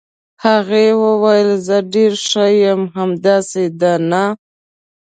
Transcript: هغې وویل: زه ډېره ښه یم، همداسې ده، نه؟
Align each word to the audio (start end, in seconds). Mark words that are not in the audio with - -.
هغې 0.45 0.87
وویل: 1.03 1.49
زه 1.67 1.77
ډېره 1.93 2.17
ښه 2.29 2.45
یم، 2.61 2.81
همداسې 2.97 3.63
ده، 3.79 3.93
نه؟ 4.11 4.23